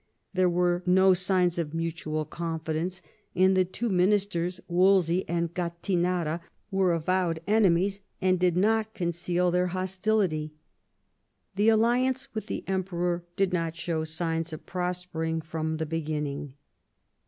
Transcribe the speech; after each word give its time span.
There 0.33 0.49
were 0.49 0.81
no 0.87 1.13
signs 1.13 1.59
of 1.59 1.75
mutual 1.75 2.25
confidence; 2.25 3.03
and 3.35 3.55
the 3.55 3.63
two 3.63 3.87
ministers, 3.87 4.59
Wolsey 4.67 5.29
and 5.29 5.53
Gattinara, 5.53 6.39
were 6.71 6.91
avowed 6.93 7.39
enemies, 7.45 8.01
and 8.19 8.39
did 8.39 8.57
not 8.57 8.95
conceal 8.95 9.51
their 9.51 9.67
hostility. 9.67 10.53
The 11.53 11.69
alliance 11.69 12.33
with 12.33 12.47
the 12.47 12.63
Emperor 12.65 13.25
did 13.35 13.53
not 13.53 13.77
show 13.77 14.03
signs 14.03 14.51
of 14.51 14.65
prospering 14.65 15.39
from 15.39 15.77
the 15.77 15.85
beginning. 15.85 16.55